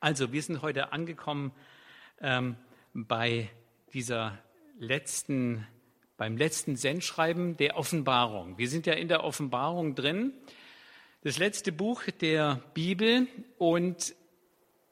[0.00, 1.50] Also, wir sind heute angekommen
[2.20, 2.54] ähm,
[2.94, 3.50] bei
[3.92, 4.38] dieser
[4.78, 5.66] letzten,
[6.16, 8.58] beim letzten Sendschreiben der Offenbarung.
[8.58, 10.32] Wir sind ja in der Offenbarung drin,
[11.24, 13.26] das letzte Buch der Bibel
[13.58, 14.14] und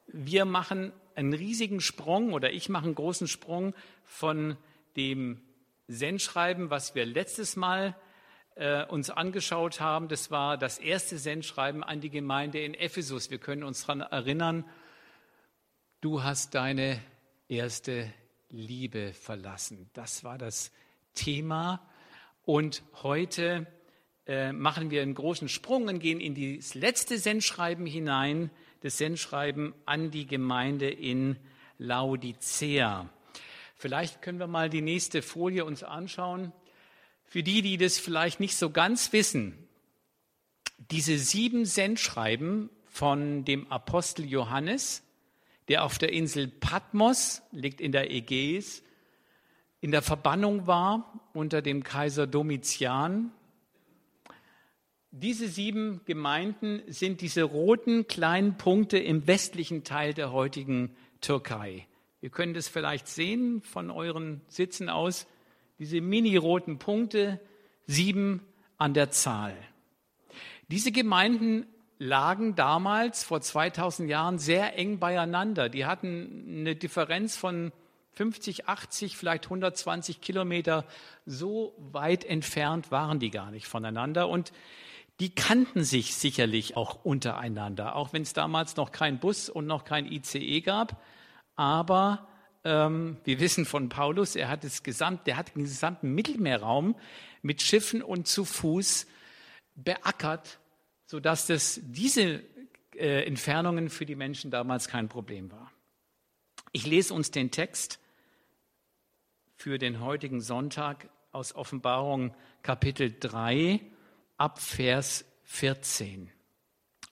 [0.09, 4.57] wir machen einen riesigen Sprung oder ich mache einen großen Sprung von
[4.97, 5.41] dem
[5.87, 7.95] Sendschreiben, was wir letztes Mal
[8.57, 10.09] äh, uns angeschaut haben.
[10.09, 13.31] Das war das erste Sendschreiben an die Gemeinde in Ephesus.
[13.31, 14.65] Wir können uns daran erinnern,
[16.07, 17.03] du hast deine
[17.49, 18.13] erste
[18.49, 19.91] Liebe verlassen.
[19.93, 20.71] Das war das
[21.17, 21.85] Thema.
[22.45, 23.67] Und heute
[24.25, 29.75] äh, machen wir einen großen Sprung und gehen in das letzte Sendschreiben hinein, das Sendschreiben
[29.85, 31.39] an die Gemeinde in
[31.79, 33.11] Laodicea.
[33.75, 36.53] Vielleicht können wir mal die nächste Folie uns anschauen.
[37.25, 39.59] Für die, die das vielleicht nicht so ganz wissen,
[40.93, 45.03] diese sieben Sendschreiben von dem Apostel Johannes
[45.69, 48.83] der auf der Insel Patmos, liegt in der Ägäis,
[49.81, 53.31] in der Verbannung war unter dem Kaiser Domitian.
[55.11, 61.87] Diese sieben Gemeinden sind diese roten kleinen Punkte im westlichen Teil der heutigen Türkei.
[62.21, 65.27] Ihr könnt es vielleicht sehen von euren Sitzen aus,
[65.79, 67.41] diese mini-roten Punkte,
[67.87, 68.41] sieben
[68.79, 69.55] an der Zahl.
[70.69, 71.67] Diese Gemeinden
[71.99, 75.69] lagen damals vor 2000 Jahren sehr eng beieinander.
[75.69, 77.73] Die hatten eine Differenz von
[78.13, 80.85] 50, 80, vielleicht 120 Kilometer.
[81.25, 84.29] So weit entfernt waren die gar nicht voneinander.
[84.29, 84.53] Und
[85.21, 89.85] die kannten sich sicherlich auch untereinander, auch wenn es damals noch kein Bus und noch
[89.85, 91.03] kein ICE gab.
[91.57, 92.29] Aber
[92.65, 96.95] ähm, wir wissen von Paulus, er hat das gesamt, der hat den gesamten Mittelmeerraum
[97.41, 99.07] mit Schiffen und zu Fuß
[99.75, 100.59] beackert
[101.07, 102.43] sodass das, diese
[102.95, 105.73] äh, Entfernungen für die Menschen damals kein Problem war.
[106.73, 108.01] Ich lese uns den Text
[109.55, 113.81] für den heutigen Sonntag aus Offenbarung Kapitel 3
[114.37, 116.31] ab Vers 14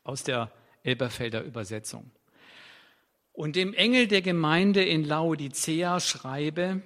[0.02, 2.10] aus der Elberfelder Übersetzung.
[3.32, 6.82] Und dem Engel der Gemeinde in Laodicea schreibe,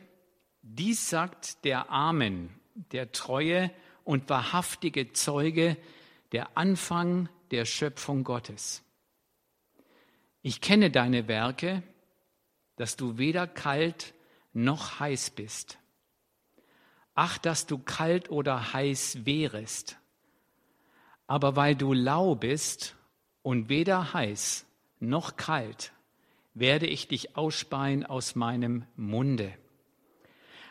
[0.62, 2.50] dies sagt der Amen,
[2.92, 3.70] der treue
[4.04, 5.76] und wahrhaftige Zeuge,
[6.32, 8.82] der Anfang der Schöpfung Gottes.
[10.42, 11.82] Ich kenne deine Werke,
[12.76, 14.14] dass du weder kalt
[14.52, 15.78] noch heiß bist.
[17.14, 19.98] Ach, dass du kalt oder heiß wärest.
[21.26, 22.94] Aber weil du lau bist
[23.42, 24.66] und weder heiß
[25.00, 25.92] noch kalt,
[26.54, 29.52] werde ich dich ausspeien aus meinem Munde.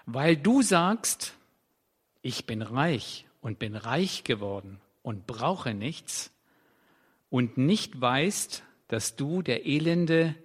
[0.05, 1.33] Weil du sagst,
[2.21, 6.33] ich bin reich und bin reich geworden und brauche nichts
[7.29, 10.35] und nicht weißt, dass du der Elende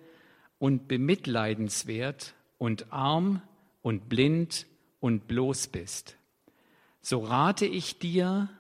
[0.60, 3.42] und bemitleidenswert und arm
[3.82, 4.68] und blind
[5.00, 6.16] und bloß bist.
[7.00, 8.50] So rate ich dir,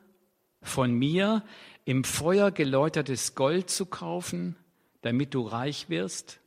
[0.60, 1.44] von mir
[1.84, 4.56] im Feuer geläutertes Gold zu kaufen,
[5.02, 6.40] damit du reich wirst,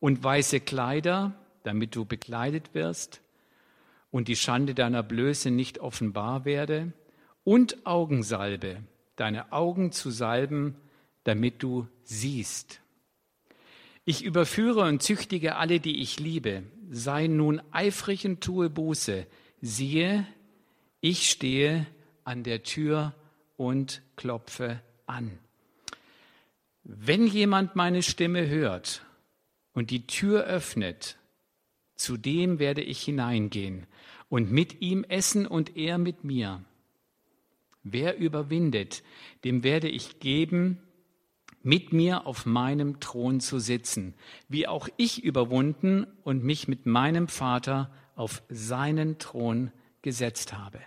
[0.00, 1.34] und weiße Kleider,
[1.64, 3.20] damit du bekleidet wirst,
[4.10, 6.94] und die Schande deiner Blöße nicht offenbar werde,
[7.46, 8.82] und Augensalbe,
[9.14, 10.74] deine Augen zu salben,
[11.22, 12.80] damit du siehst.
[14.04, 16.64] Ich überführe und züchtige alle, die ich liebe.
[16.90, 19.28] Sei nun eifrig und tue Buße.
[19.60, 20.26] Siehe,
[21.00, 21.86] ich stehe
[22.24, 23.14] an der Tür
[23.56, 25.38] und klopfe an.
[26.82, 29.06] Wenn jemand meine Stimme hört
[29.72, 31.16] und die Tür öffnet,
[31.94, 33.86] zu dem werde ich hineingehen
[34.28, 36.64] und mit ihm essen und er mit mir.
[37.88, 39.04] Wer überwindet,
[39.44, 40.82] dem werde ich geben,
[41.62, 44.14] mit mir auf meinem Thron zu sitzen,
[44.48, 49.70] wie auch ich überwunden und mich mit meinem Vater auf seinen Thron
[50.02, 50.80] gesetzt habe.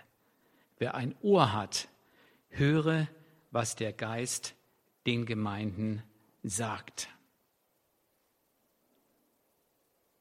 [0.76, 1.88] Wer ein Ohr hat,
[2.50, 3.08] höre,
[3.50, 4.54] was der Geist
[5.06, 6.02] den Gemeinden
[6.42, 7.08] sagt.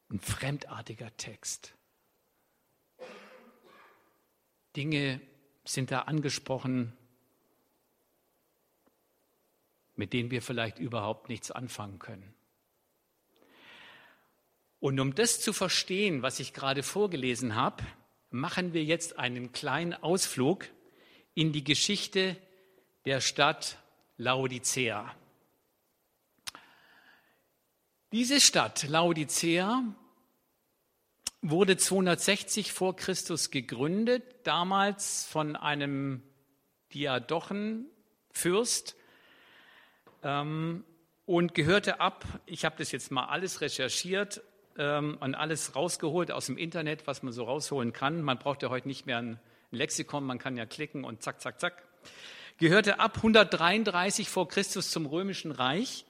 [0.09, 1.74] Ein fremdartiger Text.
[4.77, 5.19] Dinge
[5.69, 6.94] sind da angesprochen,
[9.95, 12.33] mit denen wir vielleicht überhaupt nichts anfangen können.
[14.80, 17.83] Und um das zu verstehen, was ich gerade vorgelesen habe,
[18.31, 20.66] machen wir jetzt einen kleinen Ausflug
[21.36, 22.38] in die Geschichte
[23.06, 23.77] der Stadt
[24.18, 25.13] Laodicea.
[28.12, 29.83] Diese Stadt Laodicea
[31.41, 36.24] wurde 260 vor Christus gegründet, damals von einem
[36.94, 38.95] Diadochenfürst.
[40.24, 40.83] Ähm,
[41.25, 44.41] und gehörte ab, ich habe das jetzt mal alles recherchiert
[44.77, 48.24] ähm, und alles rausgeholt aus dem Internet, was man so rausholen kann.
[48.24, 49.39] Man braucht ja heute nicht mehr ein
[49.71, 51.83] Lexikon, man kann ja klicken und zack, zack, zack.
[52.57, 56.06] Gehörte ab 133 vor Christus zum Römischen Reich.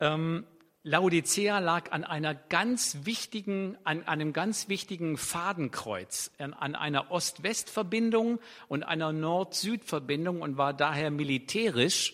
[0.00, 0.46] Ähm,
[0.86, 8.38] Laodicea lag an einer ganz wichtigen, an einem ganz wichtigen Fadenkreuz, an, an einer Ost-West-Verbindung
[8.68, 12.12] und einer Nord-Süd-Verbindung und war daher militärisch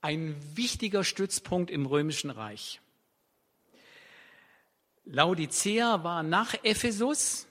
[0.00, 2.80] ein wichtiger Stützpunkt im Römischen Reich.
[5.04, 7.48] Laodicea war nach Ephesus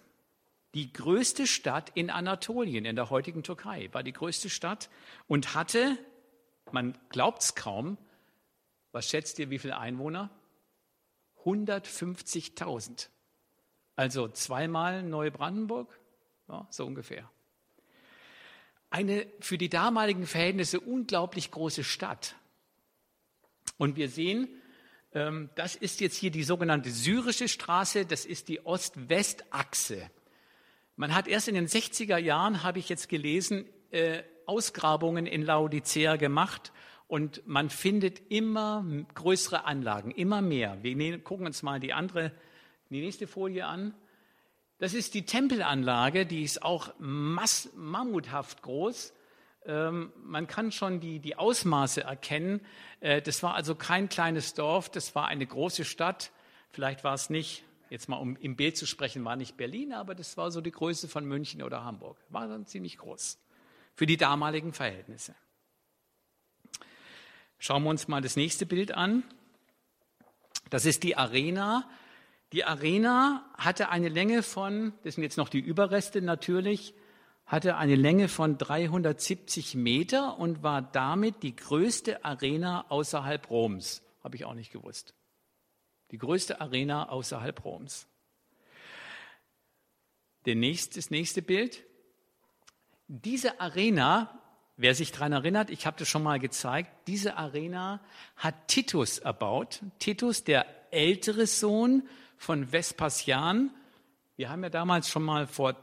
[0.73, 4.89] die größte Stadt in Anatolien, in der heutigen Türkei, war die größte Stadt
[5.27, 5.97] und hatte,
[6.71, 7.97] man glaubt es kaum,
[8.91, 10.29] was schätzt ihr, wie viele Einwohner?
[11.43, 13.09] 150.000.
[13.95, 15.99] Also zweimal Neubrandenburg,
[16.47, 17.29] ja, so ungefähr.
[18.89, 22.35] Eine für die damaligen Verhältnisse unglaublich große Stadt.
[23.77, 24.49] Und wir sehen,
[25.13, 30.09] ähm, das ist jetzt hier die sogenannte syrische Straße, das ist die Ost-West-Achse.
[30.95, 36.17] Man hat erst in den 60er Jahren, habe ich jetzt gelesen, äh, Ausgrabungen in Laodicea
[36.17, 36.71] gemacht
[37.11, 38.85] und man findet immer
[39.15, 40.77] größere Anlagen, immer mehr.
[40.81, 42.31] Wir ne-, gucken uns mal die andere,
[42.89, 43.93] die nächste Folie an.
[44.77, 49.13] Das ist die Tempelanlage, die ist auch mass, mammuthaft groß.
[49.65, 52.61] Ähm, man kann schon die, die Ausmaße erkennen.
[53.01, 56.31] Äh, das war also kein kleines Dorf, das war eine große Stadt.
[56.69, 60.15] Vielleicht war es nicht, jetzt mal um im Bild zu sprechen, war nicht Berlin, aber
[60.15, 62.15] das war so die Größe von München oder Hamburg.
[62.29, 63.37] War dann ziemlich groß
[63.95, 65.35] für die damaligen Verhältnisse.
[67.63, 69.23] Schauen wir uns mal das nächste Bild an.
[70.71, 71.87] Das ist die Arena.
[72.53, 76.95] Die Arena hatte eine Länge von, das sind jetzt noch die Überreste natürlich,
[77.45, 84.01] hatte eine Länge von 370 Meter und war damit die größte Arena außerhalb Roms.
[84.23, 85.13] Habe ich auch nicht gewusst.
[86.09, 88.07] Die größte Arena außerhalb Roms.
[90.47, 91.83] Nächste, das nächste Bild.
[93.07, 94.40] Diese Arena,
[94.81, 98.01] wer sich daran erinnert, ich habe das schon mal gezeigt, diese Arena
[98.35, 99.81] hat Titus erbaut.
[99.99, 102.03] Titus, der ältere Sohn
[102.37, 103.69] von Vespasian.
[104.35, 105.75] Wir haben ja damals schon mal vor,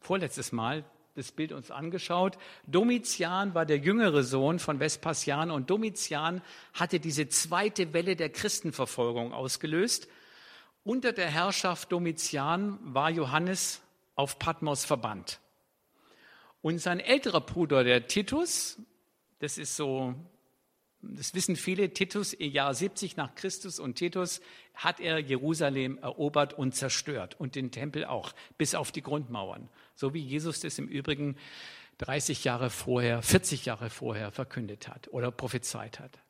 [0.00, 2.36] vorletztes Mal das Bild uns angeschaut.
[2.66, 6.42] Domitian war der jüngere Sohn von Vespasian und Domitian
[6.74, 10.08] hatte diese zweite Welle der Christenverfolgung ausgelöst.
[10.82, 13.80] Unter der Herrschaft Domitian war Johannes
[14.16, 15.40] auf Patmos verbannt.
[16.64, 18.78] Und sein älterer Bruder, der Titus,
[19.38, 20.14] das ist so
[21.02, 24.40] das wissen viele, Titus im Jahr 70 nach Christus und Titus
[24.72, 29.68] hat er Jerusalem erobert und zerstört und den Tempel auch, bis auf die Grundmauern.
[29.94, 31.36] So wie Jesus das im Übrigen
[31.98, 36.23] 30 Jahre vorher, 40 Jahre vorher verkündet hat oder prophezeit hat.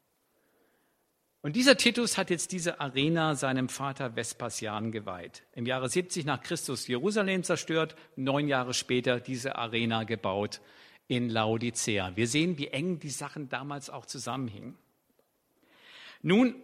[1.45, 5.43] Und dieser Titus hat jetzt diese Arena seinem Vater Vespasian geweiht.
[5.53, 10.63] Im Jahre 70 nach Christus Jerusalem zerstört, neun Jahre später diese Arena gebaut
[11.07, 12.17] in Laodicea.
[12.17, 14.79] Wir sehen, wie eng die Sachen damals auch zusammenhingen.
[16.23, 16.55] Nun,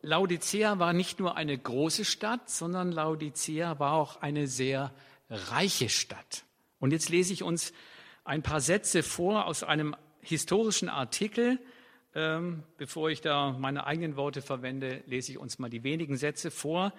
[0.00, 4.92] Laodicea war nicht nur eine große Stadt, sondern Laodicea war auch eine sehr
[5.30, 6.42] reiche Stadt.
[6.80, 7.72] Und jetzt lese ich uns
[8.24, 11.60] ein paar Sätze vor aus einem historischen Artikel.
[12.14, 16.50] Ähm, bevor ich da meine eigenen Worte verwende, lese ich uns mal die wenigen Sätze
[16.50, 16.92] vor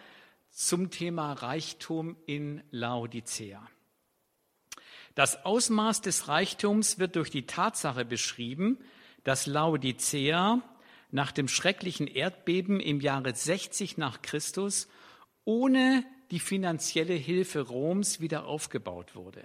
[0.49, 3.67] zum Thema Reichtum in Laodicea.
[5.15, 8.79] Das Ausmaß des Reichtums wird durch die Tatsache beschrieben,
[9.23, 10.61] dass Laodicea
[11.11, 14.87] nach dem schrecklichen Erdbeben im Jahre 60 nach Christus
[15.45, 19.43] ohne die finanzielle Hilfe Roms wieder aufgebaut wurde.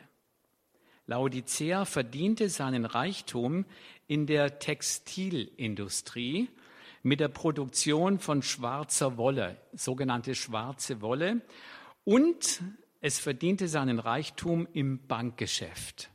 [1.08, 3.64] Laodicea verdiente seinen Reichtum
[4.08, 6.50] in der Textilindustrie
[7.02, 11.40] mit der Produktion von schwarzer Wolle, sogenannte schwarze Wolle,
[12.04, 12.62] und
[13.00, 16.10] es verdiente seinen Reichtum im Bankgeschäft.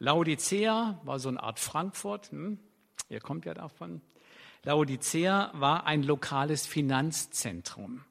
[0.00, 2.58] Laodicea war so eine Art Frankfurt, hm?
[3.08, 4.00] ihr kommt ja davon.
[4.64, 8.04] Laodicea war ein lokales Finanzzentrum.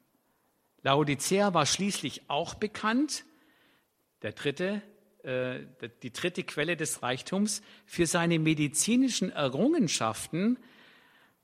[0.80, 3.26] Laodicea war schließlich auch bekannt,
[4.22, 4.80] der dritte,
[5.24, 5.60] äh,
[6.02, 10.58] die dritte Quelle des Reichtums, für seine medizinischen Errungenschaften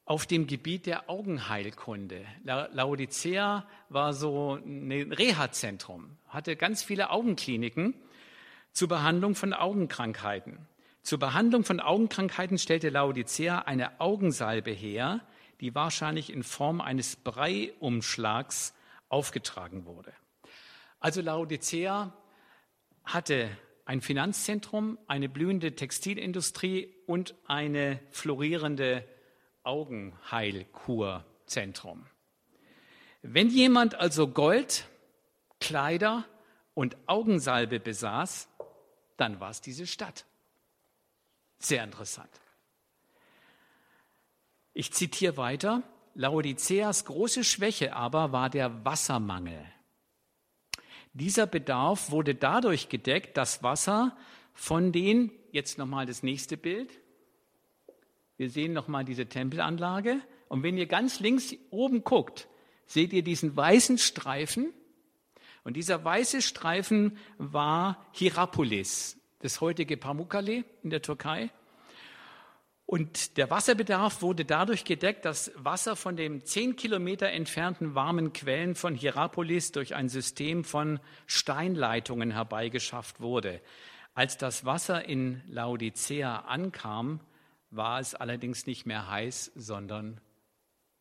[0.05, 2.25] auf dem Gebiet der Augenheilkunde.
[2.45, 7.95] Laodicea war so ein Reha-Zentrum, hatte ganz viele Augenkliniken
[8.73, 10.67] zur Behandlung von Augenkrankheiten.
[11.03, 15.21] Zur Behandlung von Augenkrankheiten stellte Laodicea eine Augensalbe her,
[15.61, 18.75] die wahrscheinlich in Form eines Breiumschlags
[19.09, 20.13] aufgetragen wurde.
[21.01, 22.13] Also Laodicea
[23.05, 23.49] hatte
[23.87, 29.07] ein Finanzzentrum, eine blühende Textilindustrie und eine florierende
[29.63, 32.05] Augenheilkurzentrum.
[33.23, 34.87] Wenn jemand also Gold,
[35.61, 36.25] Kleider
[36.75, 38.49] und Augensalbe besaß,
[39.17, 40.25] dann war es diese Stadt.
[41.59, 42.31] Sehr interessant.
[44.75, 45.83] Ich zitiere weiter.
[46.15, 49.65] Laodiceas große Schwäche aber war der Wassermangel.
[51.17, 54.15] Dieser Bedarf wurde dadurch gedeckt, dass Wasser
[54.53, 56.91] von den, jetzt nochmal das nächste Bild,
[58.37, 60.21] wir sehen nochmal diese Tempelanlage.
[60.49, 62.49] Und wenn ihr ganz links oben guckt,
[62.85, 64.75] seht ihr diesen weißen Streifen.
[65.65, 71.51] Und dieser weiße Streifen war Hierapolis, das heutige Pamukkale in der Türkei.
[72.87, 78.77] Und der Wasserbedarf wurde dadurch gedeckt, dass Wasser von den zehn Kilometer entfernten warmen Quellen
[78.77, 83.61] von Hierapolis durch ein System von Steinleitungen herbeigeschafft wurde.
[84.15, 87.19] Als das Wasser in Laodicea ankam,
[87.71, 90.21] war es allerdings nicht mehr heiß, sondern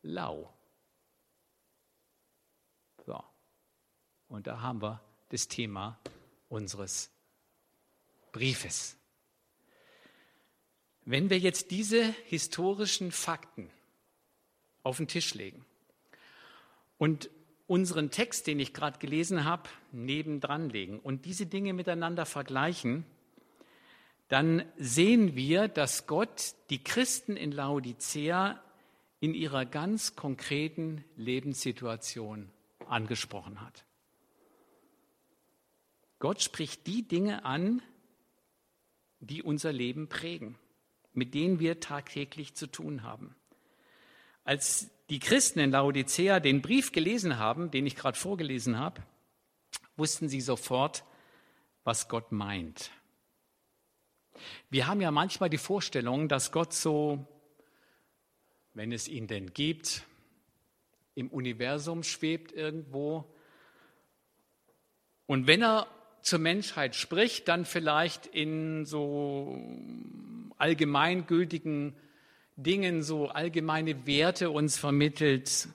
[0.02, 0.52] lau.
[3.06, 3.24] So.
[4.28, 6.00] Und da haben wir das Thema
[6.50, 7.12] unseres
[8.32, 8.98] Briefes.
[11.06, 13.70] Wenn wir jetzt diese historischen Fakten
[14.82, 15.64] auf den Tisch legen
[16.98, 17.30] und
[17.68, 23.06] unseren Text, den ich gerade gelesen habe, nebendran legen und diese Dinge miteinander vergleichen,
[24.30, 28.60] dann sehen wir, dass Gott die Christen in Laodicea
[29.20, 32.50] in ihrer ganz konkreten Lebenssituation
[32.90, 33.86] angesprochen hat.
[36.18, 37.84] Gott spricht die Dinge an,
[39.20, 40.58] die unser Leben prägen
[41.16, 43.36] mit denen wir tagtäglich zu tun haben.
[44.44, 49.04] Als die Christen in Laodicea den Brief gelesen haben, den ich gerade vorgelesen habe,
[49.98, 51.04] wussten sie sofort,
[51.84, 52.92] was Gott meint.
[54.70, 57.26] Wir haben ja manchmal die Vorstellung, dass Gott so,
[58.74, 60.04] wenn es ihn denn gibt,
[61.14, 63.34] im Universum schwebt irgendwo.
[65.28, 65.88] Und wenn er
[66.22, 69.58] zur Menschheit spricht, dann vielleicht in so
[70.58, 71.96] allgemeingültigen
[72.56, 75.68] Dingen, so allgemeine Werte uns vermittelt,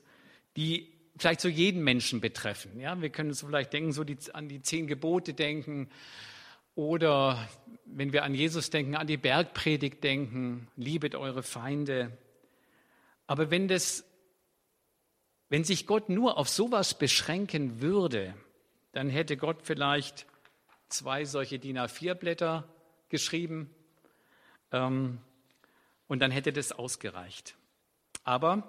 [0.57, 2.81] die vielleicht so jeden Menschen betreffen.
[2.81, 5.91] Ja, wir können so vielleicht denken, so die, an die zehn Gebote denken
[6.75, 7.49] oder
[7.85, 12.17] wenn wir an Jesus denken, an die Bergpredigt denken, liebet eure Feinde.
[13.27, 14.05] Aber wenn das,
[15.49, 18.35] wenn sich Gott nur auf sowas beschränken würde,
[18.93, 20.27] dann hätte Gott vielleicht
[20.89, 22.67] zwei solche DIN A4-Blätter
[23.09, 23.71] geschrieben
[24.73, 25.19] ähm,
[26.09, 27.55] und dann hätte das ausgereicht.
[28.25, 28.63] Aber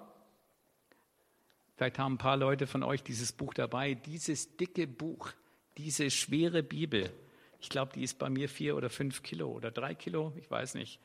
[1.76, 5.30] vielleicht haben ein paar Leute von euch dieses Buch dabei, dieses dicke Buch,
[5.76, 7.12] diese schwere Bibel.
[7.60, 10.74] Ich glaube, die ist bei mir vier oder fünf Kilo oder drei Kilo, ich weiß
[10.74, 10.98] nicht.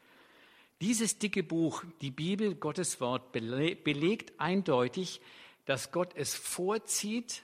[0.82, 5.22] Dieses dicke Buch, die Bibel, Gottes Wort, belegt eindeutig,
[5.66, 7.42] dass Gott es vorzieht,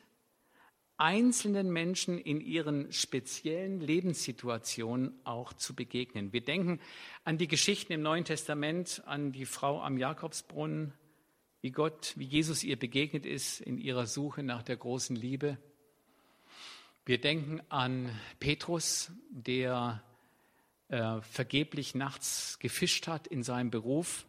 [0.98, 6.34] einzelnen Menschen in ihren speziellen Lebenssituationen auch zu begegnen.
[6.34, 6.80] Wir denken
[7.24, 10.94] an die Geschichten im Neuen Testament, an die Frau am Jakobsbrunnen,
[11.62, 15.58] wie Gott, wie Jesus ihr begegnet ist in ihrer Suche nach der großen Liebe.
[17.06, 18.10] Wir denken an
[18.40, 20.04] Petrus, der
[20.90, 24.26] äh, vergeblich nachts gefischt hat in seinem Beruf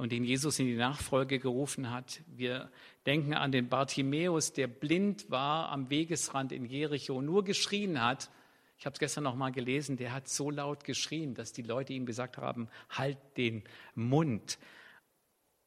[0.00, 2.22] und den Jesus in die Nachfolge gerufen hat.
[2.26, 2.70] Wir
[3.04, 8.30] denken an den Bartimäus, der blind war am Wegesrand in Jericho, nur geschrien hat.
[8.78, 11.92] Ich habe es gestern noch mal gelesen, der hat so laut geschrien, dass die Leute
[11.92, 13.62] ihm gesagt haben, halt den
[13.94, 14.58] Mund.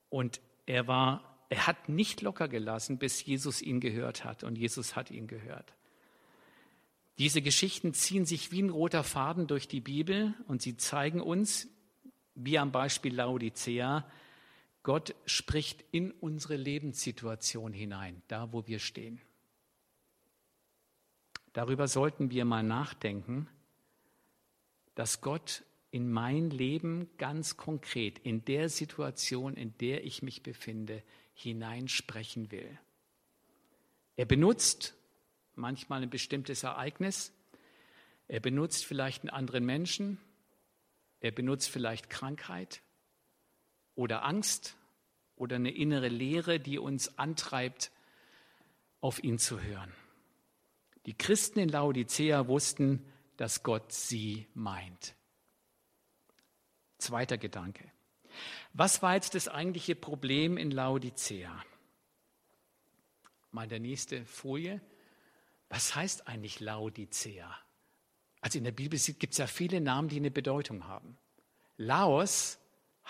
[0.10, 4.96] Und er war, er hat nicht locker gelassen, bis Jesus ihn gehört hat und Jesus
[4.96, 5.76] hat ihn gehört.
[7.20, 11.68] Diese Geschichten ziehen sich wie ein roter Faden durch die Bibel und sie zeigen uns,
[12.34, 14.08] wie am Beispiel Laodicea,
[14.84, 19.22] Gott spricht in unsere Lebenssituation hinein, da wo wir stehen.
[21.54, 23.48] Darüber sollten wir mal nachdenken,
[24.96, 31.04] dass Gott in mein Leben ganz konkret, in der Situation, in der ich mich befinde,
[31.34, 32.80] hineinsprechen will.
[34.16, 34.96] Er benutzt
[35.56, 37.32] manchmal ein bestimmtes Ereignis,
[38.28, 40.18] er benutzt vielleicht einen anderen Menschen,
[41.20, 42.82] er benutzt vielleicht Krankheit,
[43.96, 44.76] oder Angst
[45.36, 47.92] oder eine innere Leere, die uns antreibt,
[49.02, 49.94] auf ihn zu hören.
[51.06, 53.06] Die Christen in Laodicea wussten,
[53.38, 55.16] dass Gott sie meint.
[56.98, 57.92] Zweiter Gedanke.
[58.72, 61.64] Was war jetzt das eigentliche Problem in Laodicea?
[63.52, 64.82] Mal der nächste Folie.
[65.70, 67.54] Was heißt eigentlich Laodicea?
[68.42, 71.18] Also in der Bibel gibt es ja viele Namen, die eine Bedeutung haben.
[71.78, 72.60] Laos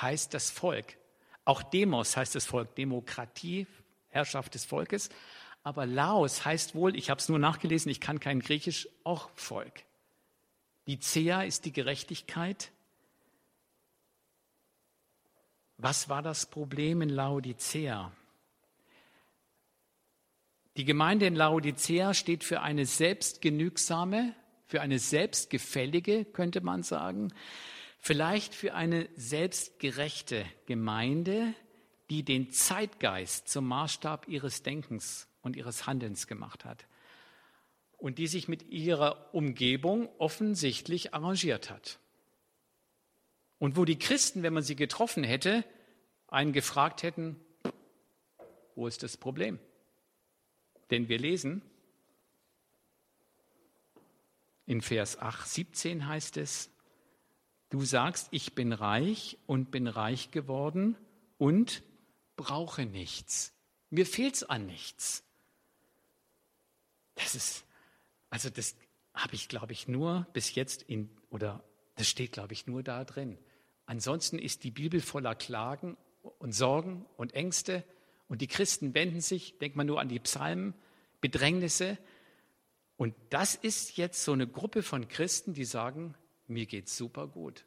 [0.02, 0.98] heißt das Volk.
[1.46, 3.68] Auch Demos heißt das Volk, Demokratie,
[4.10, 5.10] Herrschaft des Volkes.
[5.64, 9.84] Aber Laos heißt wohl, ich habe es nur nachgelesen, ich kann kein Griechisch, auch Volk.
[10.88, 12.72] Die Zea ist die Gerechtigkeit.
[15.78, 18.12] Was war das Problem in Laodicea?
[20.76, 24.34] Die Gemeinde in Laodicea steht für eine selbstgenügsame,
[24.66, 27.32] für eine selbstgefällige, könnte man sagen,
[28.04, 31.54] vielleicht für eine selbstgerechte Gemeinde,
[32.10, 36.86] die den Zeitgeist zum Maßstab ihres Denkens und ihres Handelns gemacht hat
[37.98, 41.98] und die sich mit ihrer Umgebung offensichtlich arrangiert hat.
[43.58, 45.64] Und wo die Christen, wenn man sie getroffen hätte,
[46.28, 47.40] einen gefragt hätten,
[48.76, 49.60] wo ist das Problem?
[50.92, 51.62] Denn wir lesen
[54.66, 56.73] in Vers 8, 17 heißt es,
[57.74, 60.96] du sagst, ich bin reich und bin reich geworden
[61.40, 61.82] und
[62.36, 63.52] brauche nichts.
[63.90, 65.24] Mir fehlt es an nichts.
[67.16, 67.66] Das ist,
[68.30, 68.76] also das
[69.16, 71.64] habe ich, glaube ich, nur bis jetzt in, oder
[71.96, 73.40] das steht, glaube ich, nur da drin.
[73.88, 75.98] Ansonsten ist die Bibel voller Klagen
[76.38, 77.84] und Sorgen und Ängste.
[78.28, 80.76] Und die Christen wenden sich, denkt man nur an die Psalmen,
[81.22, 81.98] Bedrängnisse.
[82.98, 86.14] Und das ist jetzt so eine Gruppe von Christen, die sagen,
[86.54, 87.66] mir geht's super gut.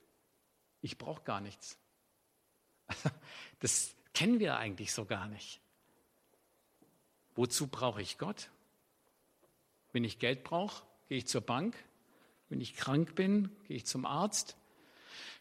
[0.80, 1.78] Ich brauche gar nichts.
[3.60, 5.60] Das kennen wir eigentlich so gar nicht.
[7.34, 8.50] Wozu brauche ich Gott?
[9.92, 11.74] Wenn ich Geld brauche, gehe ich zur Bank.
[12.48, 14.56] Wenn ich krank bin, gehe ich zum Arzt.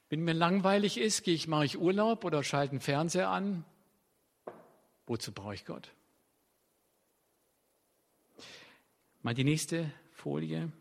[0.09, 3.65] Wenn mir langweilig ist, gehe ich, mache ich Urlaub oder schalte den Fernseher an.
[5.07, 5.91] Wozu brauche ich Gott?
[9.21, 10.71] Mal die nächste Folie.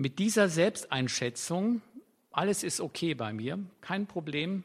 [0.00, 1.82] Mit dieser Selbsteinschätzung,
[2.30, 4.64] alles ist okay bei mir, kein Problem,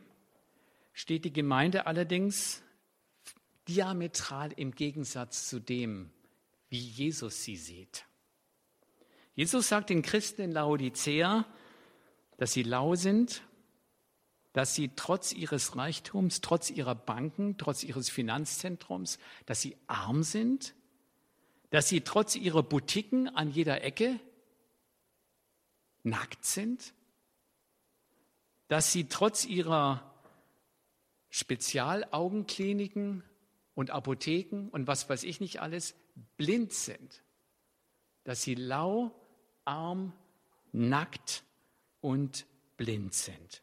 [0.94, 2.64] steht die Gemeinde allerdings
[3.68, 6.10] diametral im Gegensatz zu dem,
[6.70, 8.06] wie Jesus sie sieht.
[9.34, 11.46] Jesus sagt den Christen in Laodicea,
[12.38, 13.42] dass sie lau sind,
[14.54, 20.76] dass sie trotz ihres Reichtums, trotz ihrer Banken, trotz ihres Finanzzentrums, dass sie arm sind,
[21.72, 24.18] dass sie trotz ihrer Boutiquen an jeder Ecke
[26.06, 26.94] nackt sind,
[28.68, 30.12] dass sie trotz ihrer
[31.30, 33.24] Spezialaugenkliniken
[33.74, 35.96] und Apotheken und was weiß ich nicht alles
[36.38, 37.24] blind sind,
[38.24, 39.12] dass sie lau,
[39.66, 40.14] arm,
[40.72, 41.44] nackt
[42.02, 42.46] und
[42.78, 43.62] blind sind.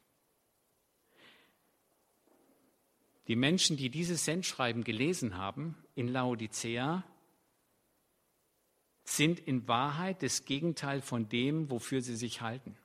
[3.28, 7.04] Die Menschen, die dieses Sendschreiben gelesen haben in Laodicea,
[9.16, 12.76] sind in Wahrheit das Gegenteil von dem, wofür sie sich halten.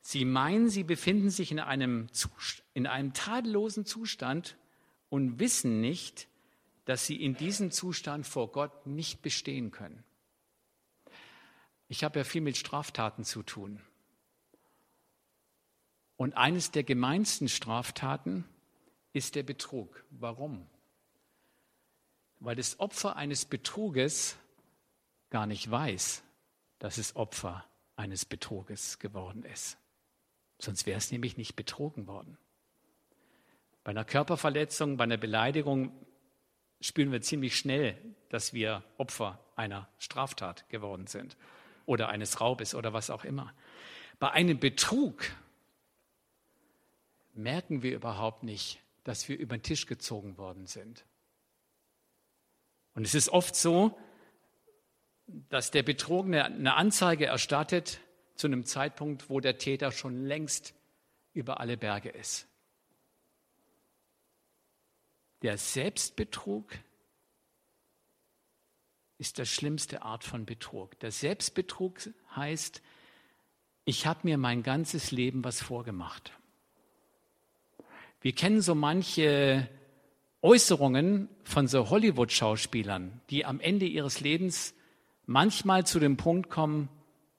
[0.00, 2.08] Sie meinen, sie befinden sich in einem,
[2.72, 4.56] in einem tadellosen Zustand
[5.08, 6.26] und wissen nicht,
[6.84, 10.02] dass sie in diesem Zustand vor Gott nicht bestehen können.
[11.88, 13.80] Ich habe ja viel mit Straftaten zu tun.
[16.16, 18.44] Und eines der gemeinsten Straftaten
[19.12, 20.04] ist der Betrug.
[20.10, 20.66] Warum?
[22.40, 24.36] Weil das Opfer eines Betruges
[25.30, 26.22] gar nicht weiß,
[26.78, 27.64] dass es Opfer
[27.96, 29.78] eines Betruges geworden ist.
[30.58, 32.36] Sonst wäre es nämlich nicht betrogen worden.
[33.84, 35.92] Bei einer Körperverletzung, bei einer Beleidigung
[36.80, 37.96] spüren wir ziemlich schnell,
[38.28, 41.36] dass wir Opfer einer Straftat geworden sind
[41.86, 43.54] oder eines Raubes oder was auch immer.
[44.18, 45.24] Bei einem Betrug
[47.34, 51.04] merken wir überhaupt nicht, dass wir über den Tisch gezogen worden sind.
[53.00, 53.98] Und es ist oft so,
[55.48, 57.98] dass der Betrogene eine Anzeige erstattet
[58.34, 60.74] zu einem Zeitpunkt, wo der Täter schon längst
[61.32, 62.46] über alle Berge ist.
[65.40, 66.74] Der Selbstbetrug
[69.16, 70.98] ist die schlimmste Art von Betrug.
[71.00, 72.00] Der Selbstbetrug
[72.36, 72.82] heißt,
[73.86, 76.38] ich habe mir mein ganzes Leben was vorgemacht.
[78.20, 79.70] Wir kennen so manche
[80.42, 84.74] Äußerungen von so Hollywood-Schauspielern, die am Ende ihres Lebens
[85.26, 86.88] manchmal zu dem Punkt kommen,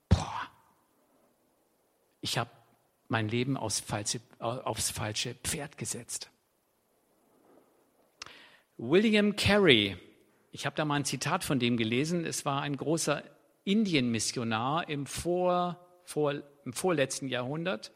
[0.08, 0.42] boah,
[2.22, 2.52] ich habe
[3.08, 6.30] mein Leben aufs falsche, aufs falsche Pferd gesetzt.
[8.78, 9.98] William Carey,
[10.52, 13.24] ich habe da mal ein Zitat von dem gelesen, es war ein großer
[13.64, 16.36] Indienmissionar im, vor, vor,
[16.66, 17.92] im vorletzten Jahrhundert.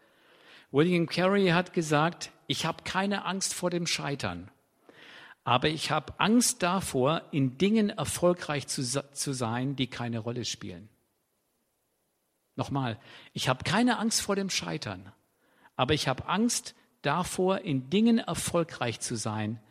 [0.71, 4.51] William Carey hat gesagt, ich habe keine Angst vor dem Scheitern,
[5.45, 10.89] aber ich habe Angst davor, in Dingen erfolgreich zu, zu sein, die keine Rolle spielen.
[12.55, 12.99] Nochmal,
[13.31, 15.13] ich habe keine Angst vor dem Scheitern,
[15.75, 19.62] aber ich habe Angst davor, in Dingen erfolgreich zu sein,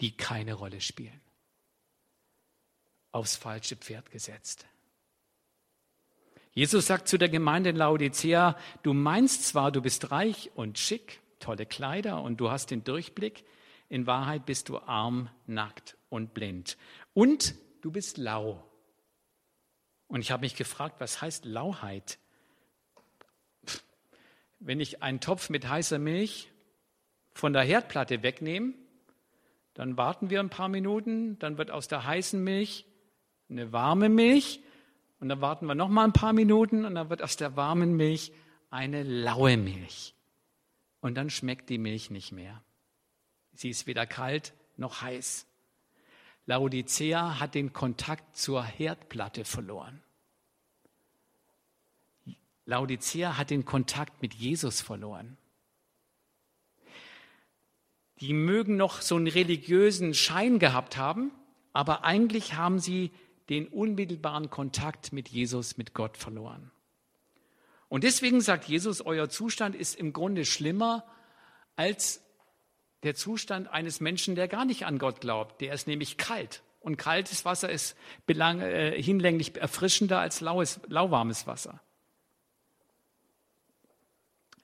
[0.00, 1.20] die keine Rolle spielen.
[3.12, 4.66] Aufs falsche Pferd gesetzt.
[6.50, 11.20] Jesus sagt zu der Gemeinde in Laodicea, du meinst zwar, du bist reich und schick,
[11.38, 13.44] tolle Kleider und du hast den Durchblick,
[13.88, 16.76] in Wahrheit bist du arm, nackt und blind.
[17.14, 18.62] Und du bist lau.
[20.08, 22.18] Und ich habe mich gefragt, was heißt Lauheit?
[24.58, 26.50] Wenn ich einen Topf mit heißer Milch
[27.34, 28.74] von der Herdplatte wegnehme,
[29.74, 32.86] dann warten wir ein paar Minuten, dann wird aus der heißen Milch
[33.48, 34.60] eine warme Milch
[35.20, 37.96] und dann warten wir noch mal ein paar Minuten und dann wird aus der warmen
[37.96, 38.32] Milch
[38.70, 40.14] eine laue Milch.
[41.00, 42.62] Und dann schmeckt die Milch nicht mehr.
[43.56, 45.46] Sie ist weder kalt noch heiß.
[46.44, 50.02] Laodicea hat den Kontakt zur Herdplatte verloren.
[52.66, 55.38] Laodicea hat den Kontakt mit Jesus verloren.
[58.20, 61.32] Die mögen noch so einen religiösen Schein gehabt haben,
[61.72, 63.10] aber eigentlich haben sie
[63.48, 66.70] den unmittelbaren Kontakt mit Jesus, mit Gott verloren.
[67.88, 71.04] Und deswegen sagt Jesus, euer Zustand ist im Grunde schlimmer
[71.76, 72.25] als
[73.02, 75.60] der Zustand eines Menschen, der gar nicht an Gott glaubt.
[75.60, 76.62] Der ist nämlich kalt.
[76.80, 81.80] Und kaltes Wasser ist belang, äh, hinlänglich erfrischender als laues, lauwarmes Wasser.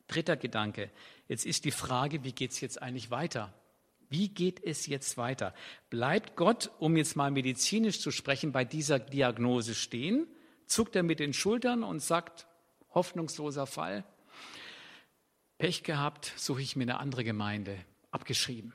[0.06, 0.90] Dritter Gedanke.
[1.26, 3.52] Jetzt ist die Frage, wie geht es jetzt eigentlich weiter?
[4.08, 5.54] Wie geht es jetzt weiter?
[5.88, 10.26] Bleibt Gott, um jetzt mal medizinisch zu sprechen, bei dieser Diagnose stehen?
[10.66, 12.46] Zuckt er mit den Schultern und sagt,
[12.94, 14.04] hoffnungsloser Fall?
[15.56, 17.78] Pech gehabt, suche ich mir eine andere Gemeinde.
[18.12, 18.72] Abgeschrieben.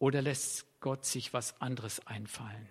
[0.00, 2.68] Oder lässt Gott sich was anderes einfallen?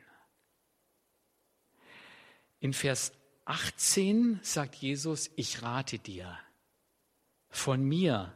[2.60, 3.14] In Vers
[3.46, 6.38] 18 sagt Jesus, ich rate dir,
[7.50, 8.34] von mir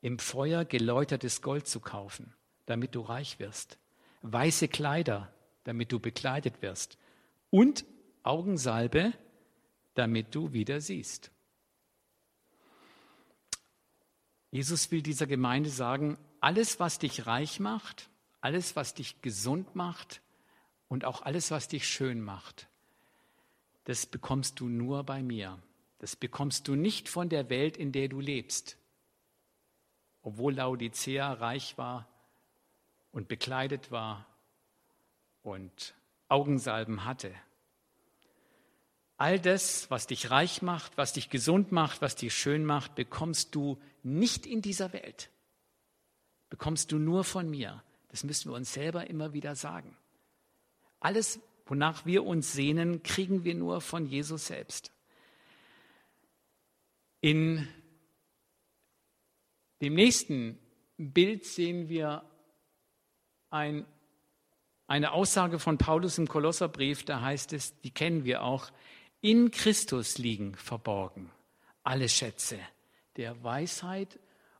[0.00, 2.34] im Feuer geläutertes Gold zu kaufen,
[2.66, 3.78] damit du reich wirst,
[4.22, 5.32] weiße Kleider,
[5.64, 6.98] damit du bekleidet wirst
[7.50, 7.84] und
[8.22, 9.12] Augensalbe,
[9.94, 11.30] damit du wieder siehst.
[14.54, 18.08] Jesus will dieser Gemeinde sagen, alles, was dich reich macht,
[18.40, 20.22] alles, was dich gesund macht
[20.88, 22.68] und auch alles, was dich schön macht,
[23.84, 25.58] das bekommst du nur bei mir.
[25.98, 28.78] Das bekommst du nicht von der Welt, in der du lebst
[30.24, 32.08] obwohl Laodicea reich war
[33.12, 34.26] und bekleidet war
[35.42, 35.94] und
[36.28, 37.32] Augensalben hatte.
[39.16, 43.54] All das, was dich reich macht, was dich gesund macht, was dich schön macht, bekommst
[43.54, 45.30] du nicht in dieser Welt.
[46.50, 47.82] Bekommst du nur von mir.
[48.08, 49.96] Das müssen wir uns selber immer wieder sagen.
[51.00, 54.92] Alles, wonach wir uns sehnen, kriegen wir nur von Jesus selbst.
[57.20, 57.66] In
[59.80, 60.58] dem nächsten
[60.96, 62.24] Bild sehen wir
[63.50, 63.86] ein,
[64.86, 68.70] eine Aussage von Paulus im Kolosserbrief, da heißt es, die kennen wir auch,
[69.24, 71.30] in Christus liegen verborgen
[71.82, 72.58] alle Schätze
[73.16, 74.18] der Weisheit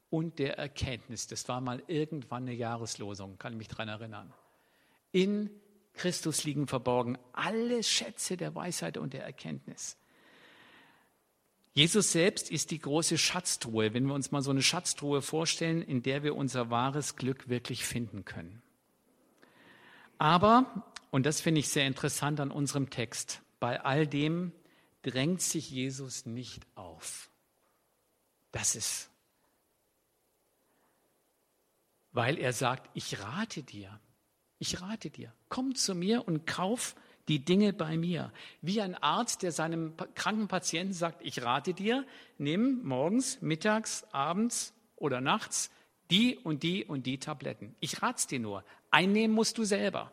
[0.08, 1.26] und der Erkenntnis.
[1.26, 4.32] Das war mal irgendwann eine Jahreslosung, kann ich mich daran erinnern.
[5.12, 5.50] In
[5.92, 9.98] Christus liegen verborgen alle Schätze der Weisheit und der Erkenntnis.
[11.74, 16.02] Jesus selbst ist die große Schatztruhe, wenn wir uns mal so eine Schatztruhe vorstellen, in
[16.02, 18.62] der wir unser wahres Glück wirklich finden können.
[20.16, 24.52] Aber, und das finde ich sehr interessant an unserem Text, bei all dem
[25.00, 27.30] drängt sich Jesus nicht auf.
[28.52, 29.08] Das ist,
[32.12, 33.98] weil er sagt, ich rate dir,
[34.58, 36.94] ich rate dir, komm zu mir und kauf
[37.28, 38.34] die Dinge bei mir.
[38.60, 44.74] Wie ein Arzt, der seinem kranken Patienten sagt, ich rate dir, nimm morgens, mittags, abends
[44.96, 45.70] oder nachts
[46.10, 47.74] die und die und die Tabletten.
[47.80, 48.62] Ich rat's dir nur.
[48.90, 50.12] Einnehmen musst du selber.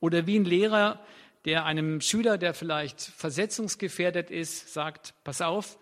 [0.00, 1.04] Oder wie ein Lehrer,
[1.44, 5.78] der einem Schüler, der vielleicht versetzungsgefährdet ist, sagt, pass auf,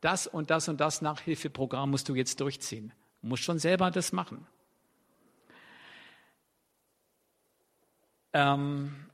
[0.00, 2.92] das und das und das Nachhilfeprogramm musst du jetzt durchziehen.
[3.22, 4.46] Du musst schon selber das machen.
[8.32, 9.06] Ähm,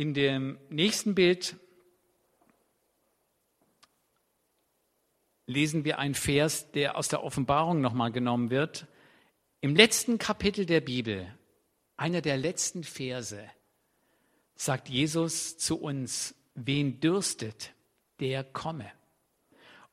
[0.00, 1.56] In dem nächsten Bild
[5.44, 8.86] lesen wir einen Vers, der aus der Offenbarung nochmal genommen wird.
[9.60, 11.26] Im letzten Kapitel der Bibel,
[11.96, 13.42] einer der letzten Verse,
[14.56, 17.72] sagt Jesus zu uns, wen dürstet,
[18.20, 18.90] der komme.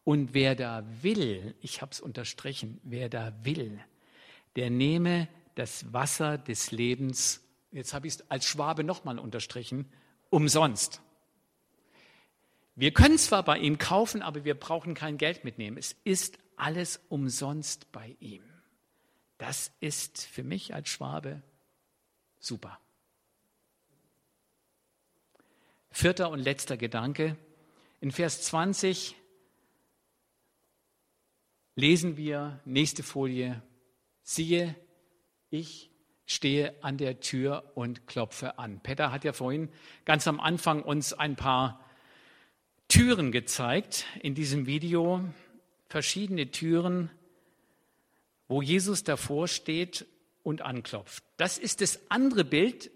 [0.03, 3.79] Und wer da will, ich habe es unterstrichen, wer da will,
[4.55, 9.85] der nehme das Wasser des Lebens jetzt habe ich es als Schwabe nochmal unterstrichen,
[10.29, 11.01] umsonst.
[12.75, 15.77] Wir können zwar bei ihm kaufen, aber wir brauchen kein Geld mitnehmen.
[15.77, 18.43] Es ist alles umsonst bei ihm.
[19.37, 21.41] Das ist für mich als Schwabe
[22.39, 22.79] super.
[25.91, 27.37] Vierter und letzter Gedanke.
[28.01, 29.15] In Vers 20
[31.75, 33.61] lesen wir, nächste Folie,
[34.23, 34.75] siehe,
[35.49, 35.89] ich
[36.25, 38.81] stehe an der Tür und klopfe an.
[38.81, 39.69] Peter hat ja vorhin
[40.05, 41.83] ganz am Anfang uns ein paar
[42.87, 45.23] Türen gezeigt in diesem Video,
[45.87, 47.09] verschiedene Türen,
[48.47, 50.05] wo Jesus davor steht
[50.43, 51.23] und anklopft.
[51.37, 52.89] Das ist das andere Bild,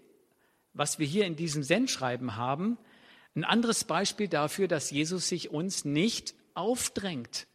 [0.72, 2.78] was wir hier in diesem Sendschreiben haben.
[3.34, 7.46] Ein anderes Beispiel dafür, dass Jesus sich uns nicht aufdrängt.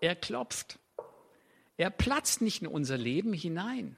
[0.00, 0.78] Er klopft.
[1.76, 3.96] Er platzt nicht in unser Leben hinein.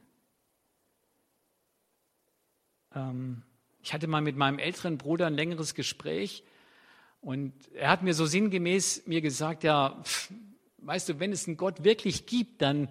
[2.94, 3.42] Ähm,
[3.82, 6.42] ich hatte mal mit meinem älteren Bruder ein längeres Gespräch
[7.20, 10.02] und er hat mir so sinngemäß mir gesagt, ja,
[10.78, 12.88] weißt du, wenn es einen Gott wirklich gibt, dann,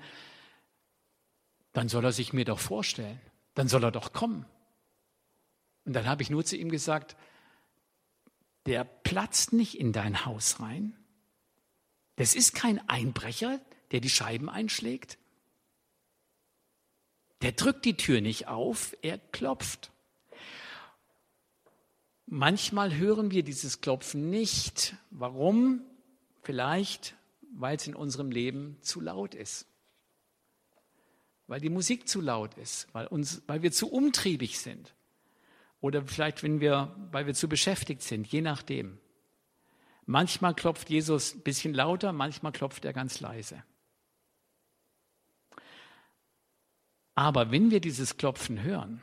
[1.73, 3.19] dann soll er sich mir doch vorstellen,
[3.54, 4.45] dann soll er doch kommen.
[5.86, 7.15] Und dann habe ich nur zu ihm gesagt,
[8.65, 10.95] der platzt nicht in dein Haus rein.
[12.17, 15.17] Das ist kein Einbrecher, der die Scheiben einschlägt.
[17.41, 19.91] Der drückt die Tür nicht auf, er klopft.
[22.26, 24.95] Manchmal hören wir dieses Klopfen nicht.
[25.12, 25.82] Warum?
[26.41, 27.15] Vielleicht,
[27.60, 29.67] weil es in unserem Leben zu laut ist.
[31.48, 34.93] Weil die Musik zu laut ist, weil, uns, weil wir zu umtriebig sind.
[35.80, 39.00] Oder vielleicht, wenn wir, weil wir zu beschäftigt sind, je nachdem.
[40.06, 43.63] Manchmal klopft Jesus ein bisschen lauter, manchmal klopft er ganz leise.
[47.15, 49.02] Aber wenn wir dieses Klopfen hören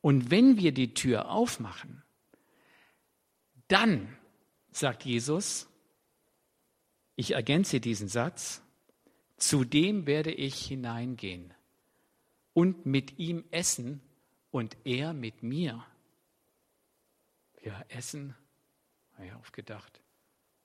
[0.00, 2.02] und wenn wir die Tür aufmachen,
[3.68, 4.16] dann,
[4.72, 5.68] sagt Jesus,
[7.18, 8.62] ich ergänze diesen Satz,
[9.38, 11.52] zu dem werde ich hineingehen
[12.52, 14.00] und mit ihm essen
[14.52, 15.84] und er mit mir.
[17.64, 18.36] Ja, essen,
[19.14, 20.00] habe ich aufgedacht.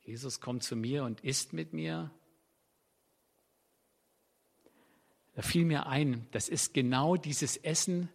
[0.02, 2.12] Jesus kommt zu mir und isst mit mir.
[5.34, 8.10] Da fiel mir ein, das ist genau dieses Essen,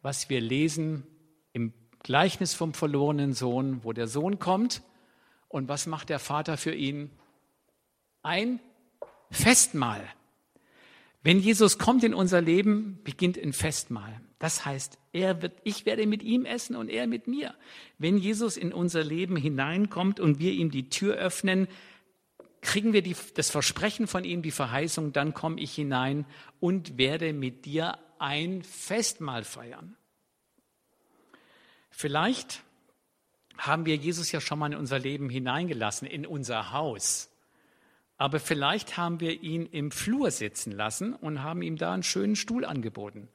[0.00, 1.06] was wir lesen
[1.52, 4.82] im Gleichnis vom verlorenen Sohn, wo der Sohn kommt
[5.48, 7.10] und was macht der Vater für ihn?
[8.24, 8.58] Ein
[9.30, 10.02] Festmahl.
[11.22, 14.20] Wenn Jesus kommt in unser Leben, beginnt ein Festmahl.
[14.38, 17.54] Das heißt, er wird, ich werde mit ihm essen und er mit mir.
[17.98, 21.68] Wenn Jesus in unser Leben hineinkommt und wir ihm die Tür öffnen,
[22.60, 26.26] kriegen wir die, das Versprechen von ihm, die Verheißung, dann komme ich hinein
[26.60, 29.96] und werde mit dir ein Festmahl feiern.
[31.90, 32.62] Vielleicht
[33.58, 37.30] haben wir Jesus ja schon mal in unser Leben hineingelassen, in unser Haus.
[38.16, 42.36] Aber vielleicht haben wir ihn im Flur sitzen lassen und haben ihm da einen schönen
[42.36, 43.28] Stuhl angeboten.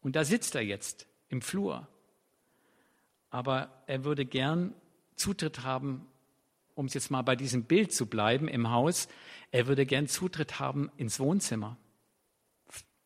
[0.00, 1.88] Und da sitzt er jetzt im Flur.
[3.30, 4.74] Aber er würde gern
[5.16, 6.06] Zutritt haben,
[6.74, 9.08] um es jetzt mal bei diesem Bild zu bleiben im Haus,
[9.50, 11.76] er würde gern Zutritt haben ins Wohnzimmer,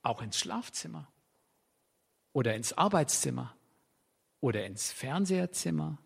[0.02, 1.08] auch ins Schlafzimmer
[2.32, 3.54] oder ins Arbeitszimmer
[4.40, 5.98] oder ins Fernseherzimmer.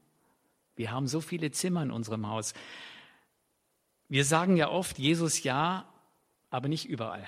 [0.75, 2.55] Wir haben so viele Zimmer in unserem Haus.
[4.13, 5.91] Wir sagen ja oft Jesus ja,
[6.51, 7.27] aber nicht überall.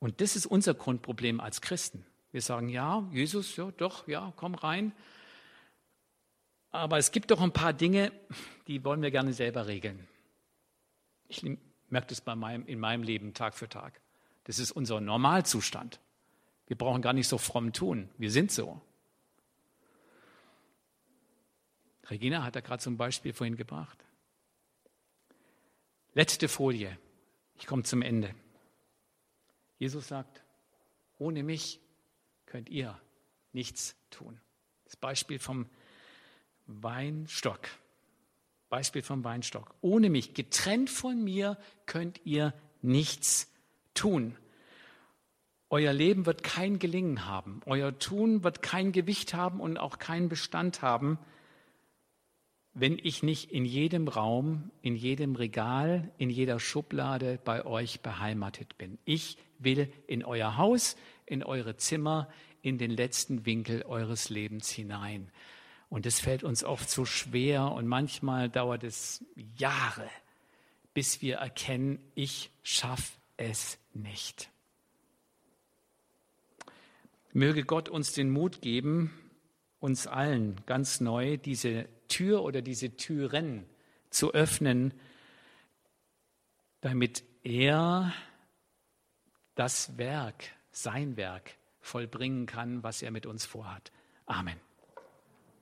[0.00, 2.04] Und das ist unser Grundproblem als Christen.
[2.32, 4.92] Wir sagen ja, Jesus, ja, doch, ja, komm rein.
[6.72, 8.10] Aber es gibt doch ein paar Dinge,
[8.66, 10.04] die wollen wir gerne selber regeln.
[11.28, 11.44] Ich
[11.90, 14.00] merke das bei meinem, in meinem Leben Tag für Tag.
[14.42, 16.00] Das ist unser Normalzustand.
[16.66, 18.10] Wir brauchen gar nicht so fromm tun.
[18.18, 18.80] Wir sind so.
[22.10, 24.04] Regina hat da gerade zum Beispiel vorhin gebracht.
[26.12, 26.98] Letzte Folie.
[27.56, 28.34] Ich komme zum Ende.
[29.78, 30.42] Jesus sagt,
[31.18, 31.80] ohne mich
[32.46, 32.98] könnt ihr
[33.52, 34.40] nichts tun.
[34.84, 35.66] Das Beispiel vom
[36.66, 37.68] Weinstock.
[38.68, 39.74] Beispiel vom Weinstock.
[39.80, 43.52] Ohne mich, getrennt von mir, könnt ihr nichts
[43.94, 44.36] tun.
[45.70, 47.60] Euer Leben wird kein Gelingen haben.
[47.66, 51.18] Euer Tun wird kein Gewicht haben und auch keinen Bestand haben,
[52.74, 58.76] wenn ich nicht in jedem Raum, in jedem Regal, in jeder Schublade bei euch beheimatet
[58.76, 58.98] bin.
[59.04, 62.28] Ich will in euer Haus, in eure Zimmer,
[62.62, 65.30] in den letzten Winkel eures Lebens hinein.
[65.88, 69.24] Und es fällt uns oft so schwer und manchmal dauert es
[69.56, 70.08] Jahre,
[70.94, 74.50] bis wir erkennen, ich schaffe es nicht.
[77.32, 79.12] Möge Gott uns den Mut geben
[79.84, 83.66] uns allen ganz neu diese Tür oder diese Türen
[84.08, 84.94] zu öffnen,
[86.80, 88.14] damit er
[89.54, 93.92] das Werk, sein Werk vollbringen kann, was er mit uns vorhat.
[94.24, 94.58] Amen.